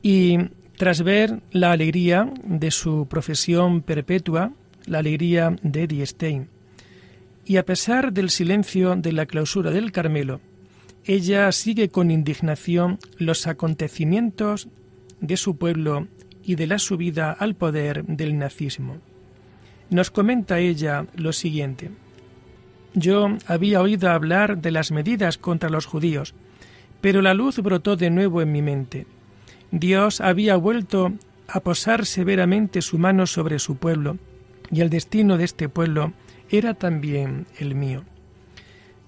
Y 0.00 0.38
tras 0.76 1.02
ver 1.02 1.40
la 1.50 1.72
alegría 1.72 2.32
de 2.44 2.70
su 2.70 3.08
profesión 3.10 3.82
perpetua, 3.82 4.52
la 4.86 5.00
alegría 5.00 5.56
de 5.60 5.82
Eddie 5.82 6.06
Stein, 6.06 6.48
y 7.44 7.56
a 7.56 7.64
pesar 7.64 8.12
del 8.12 8.30
silencio 8.30 8.94
de 8.94 9.10
la 9.10 9.26
clausura 9.26 9.72
del 9.72 9.90
Carmelo, 9.90 10.40
ella 11.04 11.50
sigue 11.50 11.88
con 11.88 12.12
indignación 12.12 13.00
los 13.18 13.48
acontecimientos 13.48 14.68
de 15.20 15.36
su 15.36 15.56
pueblo 15.56 16.06
y 16.44 16.54
de 16.54 16.68
la 16.68 16.78
subida 16.78 17.32
al 17.32 17.56
poder 17.56 18.04
del 18.04 18.38
nazismo. 18.38 18.98
Nos 19.90 20.12
comenta 20.12 20.60
ella 20.60 21.06
lo 21.16 21.32
siguiente. 21.32 21.90
Yo 22.94 23.36
había 23.46 23.80
oído 23.80 24.10
hablar 24.10 24.58
de 24.58 24.70
las 24.70 24.92
medidas 24.92 25.38
contra 25.38 25.70
los 25.70 25.86
judíos, 25.86 26.34
pero 27.00 27.22
la 27.22 27.34
luz 27.34 27.58
brotó 27.58 27.96
de 27.96 28.10
nuevo 28.10 28.42
en 28.42 28.52
mi 28.52 28.62
mente. 28.62 29.06
Dios 29.70 30.20
había 30.20 30.56
vuelto 30.56 31.12
a 31.48 31.60
posar 31.60 32.06
severamente 32.06 32.82
su 32.82 32.98
mano 32.98 33.26
sobre 33.26 33.58
su 33.58 33.76
pueblo, 33.76 34.18
y 34.70 34.80
el 34.80 34.90
destino 34.90 35.38
de 35.38 35.44
este 35.44 35.68
pueblo 35.68 36.12
era 36.50 36.74
también 36.74 37.46
el 37.58 37.74
mío. 37.74 38.04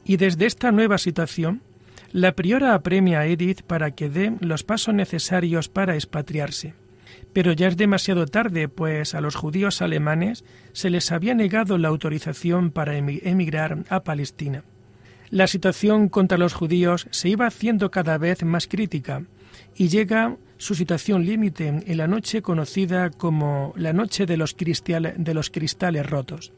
Y 0.05 0.17
desde 0.17 0.47
esta 0.47 0.73
nueva 0.73 0.99
situación, 0.99 1.63
la 2.13 2.33
priora 2.33 2.75
apremia 2.75 3.21
a 3.21 3.27
Edith 3.27 3.63
para 3.63 3.91
que 3.93 4.09
dé 4.09 4.35
los 4.41 4.63
pasos 4.63 4.95
necesarios 4.95 5.69
para 5.69 5.95
expatriarse. 5.95 6.75
Pero 7.33 7.53
ya 7.53 7.69
es 7.69 7.77
demasiado 7.77 8.27
tarde, 8.27 8.69
pues 8.69 9.15
a 9.15 9.21
los 9.21 9.35
judíos 9.35 9.83
alemanes 9.83 10.45
se 10.73 10.91
les 10.91 11.13
había 11.13 11.35
negado 11.35 11.79
la 11.79 11.89
autorización 11.89 12.71
para 12.71 12.97
emigrar 12.97 13.85
a 13.89 14.05
Palestina. 14.05 14.65
La 15.31 15.47
situación 15.47 16.09
contra 16.09 16.39
los 16.39 16.55
judíos 16.55 17.09
se 17.11 17.29
iba 17.29 17.47
haciendo 17.47 17.91
cada 17.91 18.19
vez 18.19 18.45
más 18.45 18.69
crítica 18.69 19.25
y 19.75 19.89
llega 19.89 20.37
su 20.59 20.75
situación 20.75 21.27
límite 21.27 21.83
en 21.87 21.97
la 21.97 22.07
noche 22.07 22.41
conocida 22.41 23.11
como 23.11 23.75
la 23.77 23.93
noche 23.93 24.27
de 24.27 24.37
los, 24.37 24.55
cristales 24.55 26.07
rotos. 26.07 26.53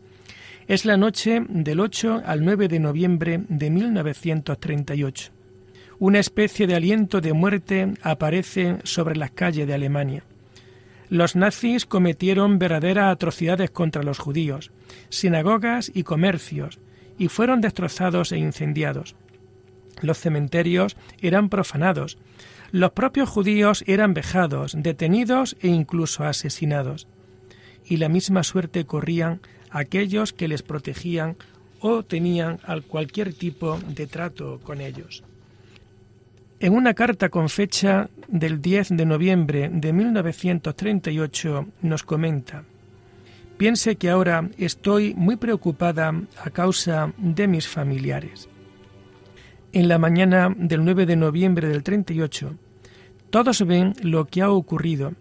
Es 0.68 0.84
la 0.84 0.96
noche 0.96 1.42
del 1.48 1.80
8 1.80 2.22
al 2.24 2.44
9 2.44 2.68
de 2.68 2.80
noviembre 2.80 3.40
de 3.48 3.70
1938. 3.70 5.32
Una 5.98 6.18
especie 6.18 6.66
de 6.66 6.74
aliento 6.74 7.20
de 7.20 7.32
muerte 7.32 7.94
aparece 8.02 8.78
sobre 8.84 9.16
las 9.16 9.30
calles 9.30 9.66
de 9.66 9.74
Alemania. 9.74 10.24
Los 11.08 11.36
nazis 11.36 11.86
cometieron 11.86 12.58
verdaderas 12.58 13.12
atrocidades 13.12 13.70
contra 13.70 14.02
los 14.02 14.18
judíos, 14.18 14.72
sinagogas 15.08 15.90
y 15.94 16.02
comercios, 16.02 16.80
y 17.18 17.28
fueron 17.28 17.60
destrozados 17.60 18.32
e 18.32 18.38
incendiados. 18.38 19.14
Los 20.02 20.18
cementerios 20.18 20.96
eran 21.20 21.48
profanados, 21.48 22.18
los 22.72 22.90
propios 22.90 23.28
judíos 23.28 23.84
eran 23.86 24.12
vejados, 24.12 24.74
detenidos 24.76 25.56
e 25.60 25.68
incluso 25.68 26.24
asesinados. 26.24 27.06
Y 27.84 27.98
la 27.98 28.08
misma 28.08 28.42
suerte 28.42 28.84
corrían 28.84 29.40
aquellos 29.70 30.32
que 30.32 30.48
les 30.48 30.62
protegían 30.62 31.36
o 31.80 32.02
tenían 32.02 32.58
cualquier 32.88 33.32
tipo 33.32 33.78
de 33.86 34.06
trato 34.06 34.60
con 34.64 34.80
ellos. 34.80 35.22
En 36.58 36.72
una 36.72 36.94
carta 36.94 37.28
con 37.28 37.50
fecha 37.50 38.08
del 38.28 38.62
10 38.62 38.96
de 38.96 39.04
noviembre 39.04 39.70
de 39.70 39.92
1938 39.92 41.66
nos 41.82 42.02
comenta, 42.02 42.64
Piense 43.58 43.96
que 43.96 44.10
ahora 44.10 44.50
estoy 44.58 45.14
muy 45.14 45.36
preocupada 45.36 46.12
a 46.42 46.50
causa 46.50 47.12
de 47.16 47.46
mis 47.46 47.66
familiares. 47.66 48.48
En 49.72 49.88
la 49.88 49.98
mañana 49.98 50.54
del 50.56 50.84
9 50.84 51.06
de 51.06 51.16
noviembre 51.16 51.68
del 51.68 51.82
38, 51.82 52.54
todos 53.30 53.66
ven 53.66 53.94
lo 54.02 54.26
que 54.26 54.42
ha 54.42 54.50
ocurrido. 54.50 55.12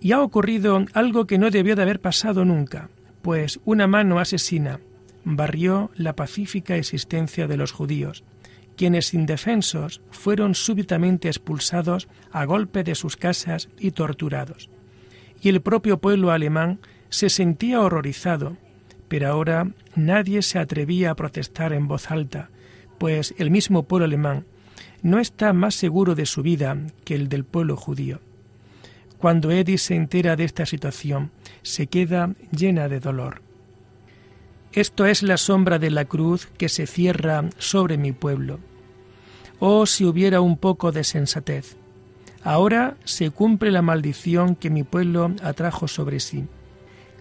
Y 0.00 0.12
ha 0.12 0.22
ocurrido 0.22 0.84
algo 0.94 1.26
que 1.26 1.38
no 1.38 1.50
debió 1.50 1.76
de 1.76 1.82
haber 1.82 2.00
pasado 2.00 2.44
nunca, 2.44 2.88
pues 3.20 3.60
una 3.64 3.86
mano 3.86 4.18
asesina 4.18 4.80
barrió 5.24 5.90
la 5.94 6.16
pacífica 6.16 6.76
existencia 6.76 7.46
de 7.46 7.56
los 7.56 7.72
judíos, 7.72 8.24
quienes 8.76 9.14
indefensos 9.14 10.00
fueron 10.10 10.54
súbitamente 10.54 11.28
expulsados 11.28 12.08
a 12.30 12.44
golpe 12.44 12.84
de 12.84 12.94
sus 12.94 13.16
casas 13.16 13.68
y 13.78 13.92
torturados. 13.92 14.70
Y 15.40 15.48
el 15.48 15.60
propio 15.60 15.98
pueblo 15.98 16.30
alemán 16.30 16.80
se 17.08 17.28
sentía 17.28 17.80
horrorizado, 17.80 18.56
pero 19.08 19.28
ahora 19.28 19.68
nadie 19.94 20.42
se 20.42 20.58
atrevía 20.58 21.10
a 21.10 21.16
protestar 21.16 21.72
en 21.72 21.88
voz 21.88 22.10
alta, 22.10 22.50
pues 22.98 23.34
el 23.38 23.50
mismo 23.50 23.82
pueblo 23.82 24.06
alemán 24.06 24.46
no 25.02 25.18
está 25.18 25.52
más 25.52 25.74
seguro 25.74 26.14
de 26.14 26.26
su 26.26 26.42
vida 26.42 26.78
que 27.04 27.14
el 27.14 27.28
del 27.28 27.44
pueblo 27.44 27.76
judío. 27.76 28.20
Cuando 29.18 29.50
Edith 29.50 29.78
se 29.78 29.94
entera 29.94 30.36
de 30.36 30.44
esta 30.44 30.64
situación, 30.66 31.30
se 31.62 31.86
queda 31.86 32.34
llena 32.50 32.88
de 32.88 33.00
dolor. 33.00 33.41
Esto 34.72 35.04
es 35.04 35.22
la 35.22 35.36
sombra 35.36 35.78
de 35.78 35.90
la 35.90 36.06
cruz 36.06 36.46
que 36.56 36.70
se 36.70 36.86
cierra 36.86 37.44
sobre 37.58 37.98
mi 37.98 38.12
pueblo. 38.12 38.58
Oh, 39.58 39.84
si 39.84 40.06
hubiera 40.06 40.40
un 40.40 40.56
poco 40.56 40.92
de 40.92 41.04
sensatez. 41.04 41.76
Ahora 42.42 42.96
se 43.04 43.30
cumple 43.30 43.70
la 43.70 43.82
maldición 43.82 44.56
que 44.56 44.70
mi 44.70 44.82
pueblo 44.82 45.32
atrajo 45.42 45.88
sobre 45.88 46.20
sí. 46.20 46.46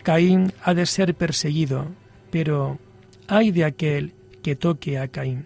Caín 0.01 0.53
ha 0.63 0.73
de 0.73 0.85
ser 0.85 1.13
perseguido, 1.13 1.87
pero 2.31 2.79
ay 3.27 3.51
de 3.51 3.65
aquel 3.65 4.13
que 4.41 4.55
toque 4.55 4.97
a 4.97 5.09
Caín. 5.09 5.45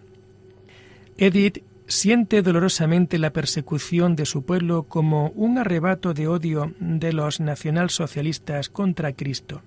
Edith 1.18 1.64
siente 1.88 2.44
dolorosamente 2.44 3.18
la 3.18 3.32
persecución 3.32 4.16
de 4.16 4.26
su 4.26 4.44
pueblo 4.44 4.84
como 4.84 5.30
un 5.30 5.58
arrebato 5.58 6.14
de 6.14 6.28
odio 6.28 6.74
de 6.80 7.14
los 7.14 7.40
nacionalsocialistas 7.40 8.70
contra 8.70 9.14
Cristo. 9.14 9.64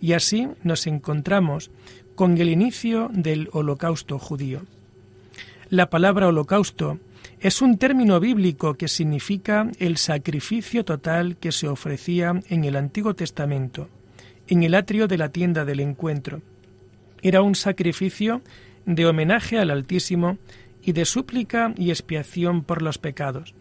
Y 0.00 0.12
así 0.12 0.48
nos 0.62 0.86
encontramos 0.86 1.70
con 2.14 2.38
el 2.38 2.48
inicio 2.48 3.08
del 3.12 3.48
holocausto 3.52 4.18
judío. 4.18 4.62
La 5.68 5.90
palabra 5.90 6.28
holocausto 6.28 6.98
es 7.40 7.60
un 7.60 7.76
término 7.76 8.20
bíblico 8.20 8.74
que 8.74 8.88
significa 8.88 9.70
el 9.78 9.96
sacrificio 9.96 10.84
total 10.84 11.36
que 11.36 11.52
se 11.52 11.68
ofrecía 11.68 12.40
en 12.48 12.64
el 12.64 12.76
Antiguo 12.76 13.14
Testamento 13.14 13.88
en 14.48 14.62
el 14.62 14.74
atrio 14.74 15.08
de 15.08 15.18
la 15.18 15.30
tienda 15.30 15.64
del 15.64 15.80
encuentro. 15.80 16.42
Era 17.22 17.42
un 17.42 17.54
sacrificio 17.54 18.42
de 18.84 19.06
homenaje 19.06 19.58
al 19.58 19.70
Altísimo 19.70 20.38
y 20.82 20.92
de 20.92 21.04
súplica 21.04 21.74
y 21.76 21.90
expiación 21.90 22.62
por 22.62 22.82
los 22.82 22.98
pecados. 22.98 23.54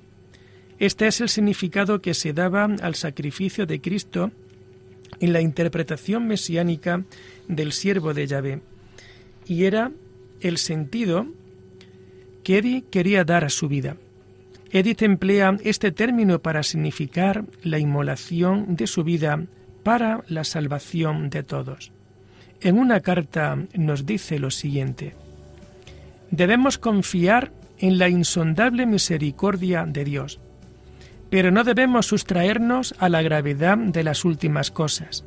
Este 0.78 1.08
es 1.08 1.22
el 1.22 1.30
significado 1.30 2.02
que 2.02 2.14
se 2.14 2.34
daba 2.34 2.66
al 2.66 2.96
sacrificio 2.96 3.66
de 3.66 3.82
Cristo 3.82 4.32
en 5.20 5.34
la 5.34 5.42
interpretación 5.42 6.28
mesiánica 6.28 7.04
del 7.48 7.72
siervo 7.72 8.14
de 8.14 8.28
Yahvé, 8.28 8.62
y 9.46 9.66
era 9.66 9.92
el 10.42 10.58
sentido 10.58 11.28
que 12.44 12.60
Edith 12.60 12.90
quería 12.90 13.24
dar 13.24 13.44
a 13.44 13.50
su 13.50 13.68
vida. 13.68 13.98
Edith 14.72 15.02
emplea 15.04 15.58
este 15.64 15.92
término 15.92 16.40
para 16.40 16.64
significar 16.64 17.46
la 17.64 17.80
inmolación 17.80 18.76
de 18.76 18.88
su 18.88 19.04
vida 19.04 19.46
para 19.84 20.24
la 20.28 20.44
salvación 20.44 21.30
de 21.30 21.44
todos. 21.44 21.92
En 22.62 22.78
una 22.78 23.00
carta 23.00 23.58
nos 23.74 24.06
dice 24.06 24.40
lo 24.40 24.52
siguiente, 24.52 25.14
debemos 26.32 26.78
confiar 26.78 27.52
en 27.78 27.98
la 27.98 28.10
insondable 28.10 28.86
misericordia 28.86 29.86
de 29.86 30.04
Dios, 30.04 30.40
pero 31.36 31.52
no 31.52 31.66
debemos 31.66 32.06
sustraernos 32.06 32.96
a 32.98 33.10
la 33.10 33.22
gravedad 33.22 33.78
de 33.78 34.06
las 34.06 34.24
últimas 34.24 34.72
cosas. 34.72 35.26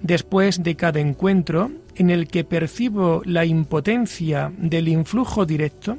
Después 0.00 0.62
de 0.62 0.76
cada 0.76 0.98
encuentro 1.00 1.70
en 1.94 2.08
el 2.08 2.26
que 2.26 2.42
percibo 2.42 3.20
la 3.26 3.44
impotencia 3.44 4.50
del 4.56 4.88
influjo 4.88 5.44
directo, 5.44 5.98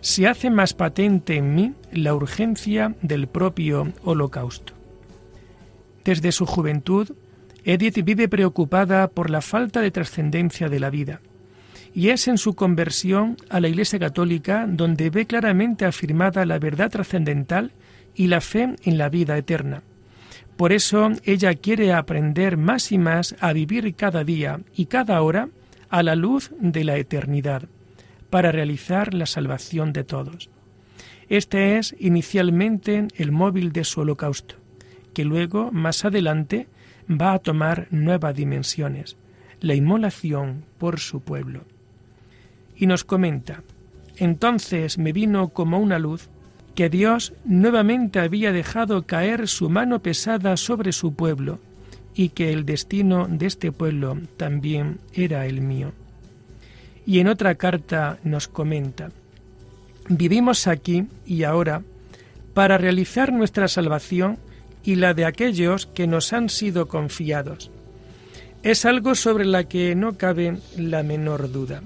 se 0.00 0.26
hace 0.26 0.50
más 0.50 0.74
patente 0.74 1.36
en 1.36 1.54
mí 1.54 1.74
la 1.92 2.12
urgencia 2.12 2.96
del 3.02 3.28
propio 3.28 3.92
holocausto. 4.02 4.72
Desde 6.04 6.32
su 6.32 6.44
juventud, 6.44 7.08
Edith 7.62 8.02
vive 8.02 8.26
preocupada 8.26 9.06
por 9.06 9.30
la 9.30 9.42
falta 9.42 9.80
de 9.80 9.92
trascendencia 9.92 10.68
de 10.68 10.80
la 10.80 10.90
vida, 10.90 11.20
y 11.94 12.08
es 12.08 12.26
en 12.26 12.36
su 12.36 12.54
conversión 12.54 13.36
a 13.48 13.60
la 13.60 13.68
Iglesia 13.68 14.00
Católica 14.00 14.66
donde 14.68 15.08
ve 15.08 15.26
claramente 15.26 15.84
afirmada 15.84 16.44
la 16.44 16.58
verdad 16.58 16.90
trascendental 16.90 17.70
y 18.14 18.26
la 18.26 18.40
fe 18.40 18.76
en 18.84 18.98
la 18.98 19.08
vida 19.08 19.36
eterna. 19.36 19.82
Por 20.56 20.72
eso 20.72 21.10
ella 21.24 21.54
quiere 21.54 21.92
aprender 21.92 22.56
más 22.56 22.92
y 22.92 22.98
más 22.98 23.34
a 23.40 23.52
vivir 23.52 23.94
cada 23.94 24.24
día 24.24 24.60
y 24.76 24.86
cada 24.86 25.20
hora 25.22 25.48
a 25.88 26.02
la 26.02 26.14
luz 26.14 26.50
de 26.58 26.84
la 26.84 26.96
eternidad, 26.96 27.68
para 28.30 28.52
realizar 28.52 29.12
la 29.12 29.26
salvación 29.26 29.92
de 29.92 30.04
todos. 30.04 30.50
Este 31.28 31.78
es 31.78 31.94
inicialmente 31.98 33.08
el 33.16 33.32
móvil 33.32 33.72
de 33.72 33.84
su 33.84 34.00
holocausto, 34.00 34.56
que 35.14 35.24
luego, 35.24 35.70
más 35.72 36.04
adelante, 36.04 36.68
va 37.10 37.32
a 37.32 37.38
tomar 37.38 37.88
nuevas 37.90 38.34
dimensiones, 38.34 39.16
la 39.60 39.74
inmolación 39.74 40.64
por 40.78 40.98
su 41.00 41.20
pueblo. 41.20 41.64
Y 42.76 42.86
nos 42.86 43.04
comenta, 43.04 43.62
entonces 44.16 44.98
me 44.98 45.12
vino 45.12 45.48
como 45.48 45.78
una 45.78 45.98
luz 45.98 46.28
que 46.74 46.88
Dios 46.88 47.32
nuevamente 47.44 48.20
había 48.20 48.52
dejado 48.52 49.02
caer 49.06 49.48
su 49.48 49.68
mano 49.68 50.00
pesada 50.00 50.56
sobre 50.56 50.92
su 50.92 51.14
pueblo 51.14 51.58
y 52.14 52.30
que 52.30 52.52
el 52.52 52.64
destino 52.64 53.26
de 53.28 53.46
este 53.46 53.72
pueblo 53.72 54.18
también 54.36 54.98
era 55.12 55.46
el 55.46 55.60
mío. 55.60 55.92
Y 57.06 57.20
en 57.20 57.28
otra 57.28 57.54
carta 57.56 58.18
nos 58.22 58.48
comenta, 58.48 59.10
vivimos 60.08 60.66
aquí 60.66 61.06
y 61.26 61.42
ahora 61.44 61.82
para 62.54 62.78
realizar 62.78 63.32
nuestra 63.32 63.68
salvación 63.68 64.38
y 64.84 64.96
la 64.96 65.14
de 65.14 65.24
aquellos 65.24 65.86
que 65.86 66.06
nos 66.06 66.32
han 66.32 66.48
sido 66.48 66.86
confiados. 66.88 67.70
Es 68.62 68.84
algo 68.84 69.14
sobre 69.14 69.44
la 69.44 69.64
que 69.64 69.94
no 69.94 70.16
cabe 70.16 70.58
la 70.76 71.02
menor 71.02 71.50
duda. 71.50 71.82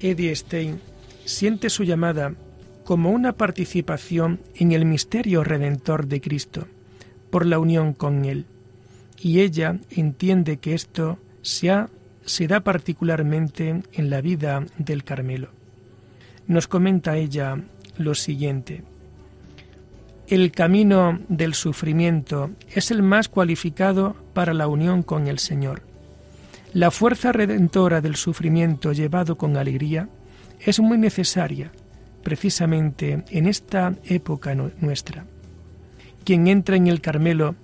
Eddie 0.00 0.34
Stein 0.34 0.80
siente 1.24 1.70
su 1.70 1.84
llamada 1.84 2.34
como 2.84 3.10
una 3.10 3.32
participación 3.32 4.40
en 4.54 4.72
el 4.72 4.84
misterio 4.84 5.42
redentor 5.42 6.06
de 6.06 6.20
Cristo, 6.20 6.66
por 7.30 7.46
la 7.46 7.58
unión 7.58 7.94
con 7.94 8.24
Él, 8.24 8.46
y 9.18 9.40
ella 9.40 9.78
entiende 9.90 10.58
que 10.58 10.74
esto 10.74 11.18
se, 11.42 11.72
se 12.24 12.46
da 12.46 12.60
particularmente 12.60 13.82
en 13.92 14.10
la 14.10 14.20
vida 14.20 14.64
del 14.78 15.02
Carmelo. 15.02 15.48
Nos 16.46 16.68
comenta 16.68 17.16
ella 17.16 17.58
lo 17.96 18.14
siguiente. 18.14 18.82
El 20.26 20.52
camino 20.52 21.20
del 21.28 21.54
sufrimiento 21.54 22.50
es 22.70 22.90
el 22.90 23.02
más 23.02 23.28
cualificado 23.28 24.16
para 24.32 24.54
la 24.54 24.68
unión 24.68 25.02
con 25.02 25.26
el 25.26 25.38
Señor. 25.38 25.82
La 26.72 26.90
fuerza 26.90 27.32
redentora 27.32 28.00
del 28.00 28.16
sufrimiento 28.16 28.92
llevado 28.92 29.36
con 29.36 29.56
alegría 29.56 30.08
es 30.60 30.80
muy 30.80 30.98
necesaria, 30.98 31.70
precisamente 32.24 33.22
en 33.30 33.46
esta 33.46 33.94
época 34.04 34.54
nuestra. 34.54 35.26
Quien 36.24 36.48
entra 36.48 36.76
en 36.76 36.88
el 36.88 37.00
Carmelo 37.00 37.54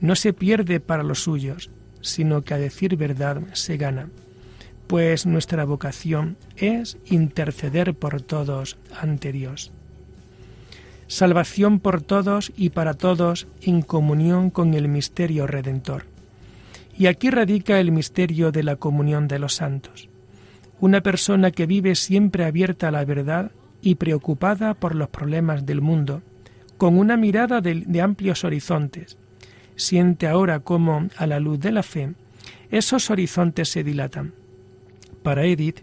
no 0.00 0.14
se 0.14 0.32
pierde 0.32 0.78
para 0.78 1.02
los 1.02 1.22
suyos, 1.22 1.70
sino 2.00 2.42
que 2.42 2.54
a 2.54 2.58
decir 2.58 2.96
verdad 2.96 3.42
se 3.52 3.76
gana, 3.76 4.08
pues 4.86 5.26
nuestra 5.26 5.64
vocación 5.64 6.36
es 6.56 6.98
interceder 7.06 7.94
por 7.94 8.22
todos 8.22 8.78
ante 9.00 9.32
Dios 9.32 9.72
salvación 11.10 11.80
por 11.80 12.02
todos 12.02 12.52
y 12.56 12.70
para 12.70 12.94
todos 12.94 13.48
en 13.62 13.82
comunión 13.82 14.48
con 14.48 14.74
el 14.74 14.86
misterio 14.86 15.48
redentor. 15.48 16.04
Y 16.96 17.06
aquí 17.06 17.30
radica 17.30 17.80
el 17.80 17.90
misterio 17.90 18.52
de 18.52 18.62
la 18.62 18.76
comunión 18.76 19.26
de 19.26 19.40
los 19.40 19.56
santos. 19.56 20.08
Una 20.78 21.00
persona 21.00 21.50
que 21.50 21.66
vive 21.66 21.96
siempre 21.96 22.44
abierta 22.44 22.88
a 22.88 22.90
la 22.92 23.04
verdad 23.04 23.50
y 23.82 23.96
preocupada 23.96 24.74
por 24.74 24.94
los 24.94 25.08
problemas 25.08 25.66
del 25.66 25.80
mundo, 25.80 26.22
con 26.78 26.98
una 26.98 27.16
mirada 27.16 27.60
de, 27.60 27.82
de 27.86 28.00
amplios 28.00 28.44
horizontes, 28.44 29.18
siente 29.76 30.26
ahora 30.26 30.60
cómo, 30.60 31.08
a 31.16 31.26
la 31.26 31.40
luz 31.40 31.60
de 31.60 31.72
la 31.72 31.82
fe, 31.82 32.12
esos 32.70 33.10
horizontes 33.10 33.68
se 33.68 33.82
dilatan. 33.82 34.34
Para 35.22 35.44
Edith, 35.44 35.80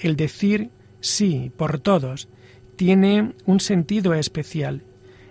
el 0.00 0.16
decir 0.16 0.70
sí 1.00 1.50
por 1.56 1.78
todos 1.78 2.28
tiene 2.76 3.32
un 3.46 3.60
sentido 3.60 4.14
especial. 4.14 4.82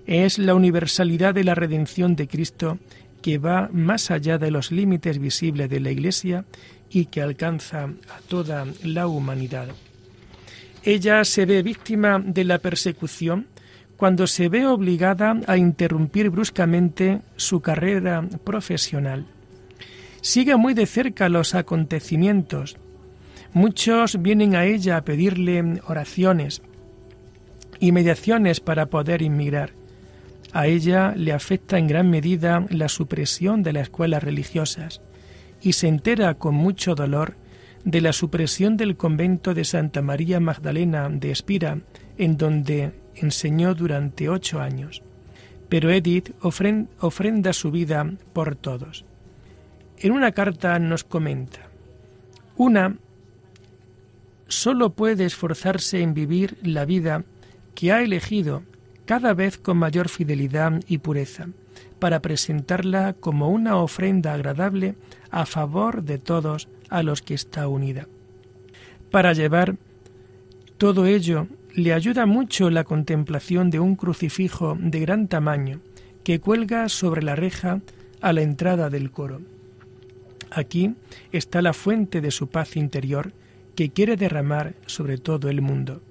Es 0.06 0.38
la 0.38 0.56
universalidad 0.56 1.34
de 1.34 1.43
la 1.43 1.56
redención 1.56 2.15
de 2.15 2.28
Cristo 2.28 2.80
que 3.21 3.38
va 3.38 3.69
más 3.71 4.12
allá 4.12 4.38
de 4.38 4.51
los 4.51 4.71
límites 4.71 5.19
visibles 5.19 5.69
de 5.69 5.80
la 5.80 5.91
Iglesia 5.91 6.45
y 6.89 7.06
que 7.06 7.21
alcanza 7.21 7.86
a 7.86 8.21
toda 8.28 8.65
la 8.84 9.08
humanidad. 9.08 9.67
Ella 10.86 11.26
se 11.26 11.48
ve 11.48 11.63
víctima 11.63 12.21
de 12.24 12.43
la 12.43 12.60
persecución 12.60 13.48
cuando 13.98 14.28
se 14.28 14.50
ve 14.50 14.67
obligada 14.67 15.36
a 15.48 15.58
interrumpir 15.58 16.30
bruscamente 16.30 17.21
su 17.38 17.60
carrera 17.60 18.24
profesional. 18.43 19.26
Sigue 20.21 20.56
muy 20.58 20.76
de 20.76 20.86
cerca 20.86 21.28
los 21.28 21.56
acontecimientos. 21.56 22.78
Muchos 23.52 24.21
vienen 24.21 24.56
a 24.56 24.65
ella 24.65 24.98
a 24.98 25.04
pedirle 25.04 25.82
oraciones 25.88 26.62
y 27.80 27.91
mediaciones 27.91 28.60
para 28.60 28.86
poder 28.86 29.24
inmigrar. 29.24 29.71
A 30.54 30.67
ella 30.67 31.15
le 31.15 31.34
afecta 31.34 31.80
en 31.80 31.88
gran 31.88 32.12
medida 32.12 32.63
la 32.69 32.89
supresión 32.89 33.63
de 33.63 33.74
las 33.74 33.84
escuelas 33.84 34.24
religiosas 34.24 35.02
y 35.63 35.74
se 35.74 35.88
entera 35.88 36.36
con 36.36 36.54
mucho 36.54 36.93
dolor 36.93 37.38
de 37.86 38.02
la 38.02 38.13
supresión 38.13 38.78
del 38.78 38.98
convento 38.98 39.54
de 39.54 39.63
Santa 39.63 40.02
María 40.02 40.39
Magdalena 40.39 41.08
de 41.08 41.32
Espira, 41.32 41.80
en 42.17 42.36
donde 42.36 42.93
enseñó 43.15 43.76
durante 43.76 44.28
ocho 44.28 44.60
años. 44.60 45.04
Pero 45.69 45.91
Edith 45.91 46.32
ofrenda 46.41 47.54
su 47.54 47.71
vida 47.71 48.12
por 48.34 48.56
todos. 48.56 49.06
En 50.00 50.12
una 50.12 50.32
carta 50.32 50.78
nos 50.80 51.04
comenta, 51.04 51.69
una 52.58 52.98
solo 54.48 54.91
puede 54.91 55.26
esforzarse 55.26 56.02
en 56.02 56.13
vivir 56.13 56.58
la 56.63 56.86
vida 56.86 57.24
que 57.76 57.91
ha 57.91 58.02
elegido 58.02 58.63
cada 59.06 59.34
vez 59.34 59.58
con 59.58 59.78
mayor 59.78 60.10
fidelidad 60.10 60.82
y 60.88 60.98
pureza, 60.98 61.50
para 62.00 62.21
presentarla 62.21 63.13
como 63.13 63.50
una 63.50 63.78
ofrenda 63.78 64.34
agradable 64.34 64.95
a 65.36 65.45
favor 65.45 66.04
de 66.04 66.17
todos 66.17 66.69
a 66.89 67.04
los 67.04 67.21
que 67.21 67.34
está 67.34 67.67
unida. 67.67 68.08
Para 69.12 69.34
llevar 69.34 69.76
todo 70.78 71.06
ello 71.06 71.48
le 71.74 71.91
ayuda 71.91 72.26
mucho 72.26 72.69
la 72.69 72.86
contemplación 72.86 73.69
de 73.69 73.82
un 73.82 73.98
crucifijo 73.98 74.78
de 74.80 75.02
gran 75.02 75.28
tamaño 75.28 75.82
que 76.24 76.39
cuelga 76.39 76.88
sobre 76.88 77.21
la 77.21 77.36
reja 77.36 77.82
a 78.21 78.32
la 78.32 78.43
entrada 78.43 78.89
del 78.89 79.12
coro. 79.12 79.41
Aquí 80.52 80.95
está 81.34 81.62
la 81.62 81.74
fuente 81.74 82.21
de 82.21 82.32
su 82.32 82.48
paz 82.48 82.78
interior 82.78 83.34
que 83.76 83.89
quiere 83.89 84.15
derramar 84.15 84.74
sobre 84.86 85.17
todo 85.17 85.50
el 85.50 85.62
mundo. 85.62 86.02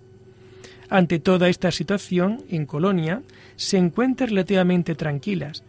Ante 0.90 1.18
toda 1.18 1.48
esta 1.48 1.70
situación, 1.70 2.44
en 2.50 2.66
Colonia 2.66 3.22
se 3.56 3.78
encuentran 3.78 4.28
relativamente 4.28 4.94
tranquilas, 4.94 5.64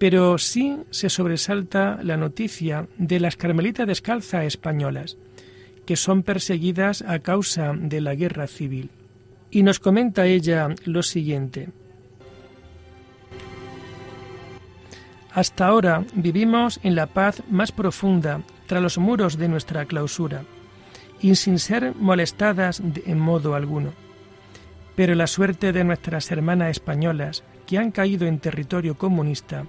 pero 0.00 0.38
sí 0.38 0.78
se 0.88 1.10
sobresalta 1.10 2.00
la 2.02 2.16
noticia 2.16 2.88
de 2.96 3.20
las 3.20 3.36
carmelitas 3.36 3.86
descalzas 3.86 4.44
españolas, 4.44 5.18
que 5.84 5.94
son 5.94 6.22
perseguidas 6.22 7.02
a 7.02 7.18
causa 7.18 7.74
de 7.74 8.00
la 8.00 8.14
guerra 8.14 8.46
civil. 8.46 8.88
Y 9.50 9.62
nos 9.62 9.78
comenta 9.78 10.24
ella 10.24 10.68
lo 10.86 11.02
siguiente. 11.02 11.68
Hasta 15.34 15.66
ahora 15.66 16.02
vivimos 16.14 16.80
en 16.82 16.94
la 16.94 17.06
paz 17.06 17.42
más 17.50 17.70
profunda 17.70 18.40
tras 18.68 18.82
los 18.82 18.96
muros 18.96 19.36
de 19.36 19.48
nuestra 19.48 19.84
clausura, 19.84 20.44
y 21.20 21.34
sin 21.34 21.58
ser 21.58 21.94
molestadas 21.94 22.80
en 23.04 23.18
modo 23.18 23.54
alguno. 23.54 23.92
Pero 24.96 25.14
la 25.14 25.26
suerte 25.26 25.74
de 25.74 25.84
nuestras 25.84 26.30
hermanas 26.30 26.70
españolas 26.70 27.44
que 27.66 27.76
han 27.76 27.90
caído 27.90 28.26
en 28.26 28.38
territorio 28.38 28.96
comunista 28.96 29.66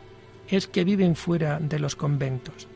es 0.50 0.68
que 0.68 0.84
viven 0.84 1.16
fuera 1.16 1.60
de 1.60 1.80
los 1.80 1.96
conventos. 1.96 2.68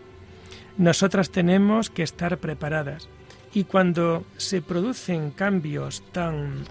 Nosotras 0.77 1.29
tenemos 1.29 1.89
que 1.89 2.03
estar 2.03 2.37
preparadas 2.37 3.09
y 3.53 3.63
cuando 3.63 4.25
se 4.37 4.61
producen 4.61 5.31
cambios 5.31 6.03
tan 6.11 6.65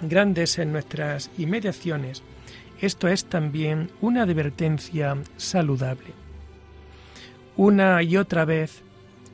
grandes 0.00 0.58
en 0.58 0.70
nuestras 0.70 1.30
inmediaciones, 1.38 2.22
esto 2.80 3.08
es 3.08 3.24
también 3.24 3.90
una 4.00 4.22
advertencia 4.22 5.16
saludable. 5.36 6.12
Una 7.56 8.00
y 8.04 8.16
otra 8.16 8.44
vez 8.44 8.82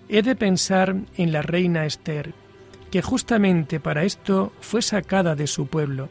he 0.08 0.22
de 0.22 0.34
pensar 0.34 0.96
en 1.16 1.32
la 1.32 1.42
reina 1.42 1.84
Esther, 1.84 2.32
que 2.90 3.02
justamente 3.02 3.80
para 3.80 4.04
esto 4.04 4.52
fue 4.60 4.80
sacada 4.80 5.34
de 5.34 5.46
su 5.46 5.66
pueblo, 5.66 6.08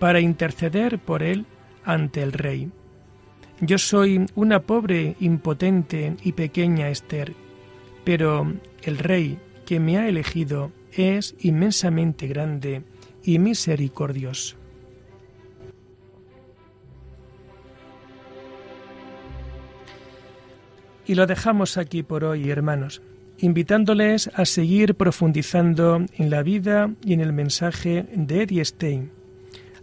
para 0.00 0.20
interceder 0.20 0.98
por 0.98 1.22
él 1.22 1.46
ante 1.84 2.22
el 2.22 2.32
rey. 2.32 2.70
Yo 3.60 3.78
soy 3.78 4.26
una 4.34 4.60
pobre, 4.60 5.16
impotente 5.18 6.14
y 6.22 6.32
pequeña 6.32 6.90
Esther, 6.90 7.32
pero 8.04 8.52
el 8.82 8.98
rey 8.98 9.38
que 9.64 9.80
me 9.80 9.96
ha 9.96 10.08
elegido 10.08 10.72
es 10.92 11.34
inmensamente 11.40 12.26
grande 12.26 12.82
y 13.24 13.38
misericordioso. 13.38 14.56
Y 21.06 21.14
lo 21.14 21.26
dejamos 21.26 21.78
aquí 21.78 22.02
por 22.02 22.24
hoy, 22.24 22.50
hermanos, 22.50 23.00
invitándoles 23.38 24.28
a 24.34 24.44
seguir 24.44 24.96
profundizando 24.96 26.04
en 26.16 26.30
la 26.30 26.42
vida 26.42 26.90
y 27.02 27.14
en 27.14 27.20
el 27.20 27.32
mensaje 27.32 28.06
de 28.12 28.42
Eddie 28.42 28.64
Stein. 28.64 29.12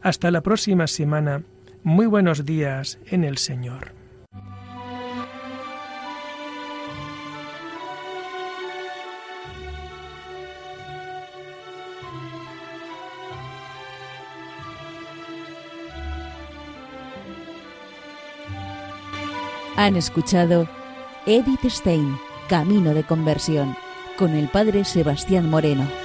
Hasta 0.02 0.32
la 0.32 0.42
próxima 0.42 0.86
semana. 0.86 1.44
Muy 1.86 2.06
buenos 2.06 2.46
días 2.46 2.98
en 3.08 3.26
el 3.26 3.38
Señor. 3.38 3.92
Han 19.76 19.98
escuchado 19.98 20.70
Edith 21.26 21.66
Stein, 21.66 22.18
Camino 22.48 22.94
de 22.94 23.04
Conversión, 23.04 23.76
con 24.18 24.32
el 24.36 24.48
Padre 24.48 24.86
Sebastián 24.86 25.50
Moreno. 25.50 26.03